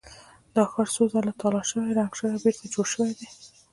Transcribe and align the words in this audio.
دا 0.55 0.63
ښار 0.71 0.87
څو 0.93 0.93
څو 0.95 1.03
ځله 1.13 1.33
تالا 1.39 1.61
شوی، 1.69 1.95
ړنګ 1.97 2.11
شوی 2.17 2.31
او 2.33 2.43
بېرته 2.43 2.65
جوړ 2.73 2.85
شوی 2.93 3.11
دی. 3.19 3.27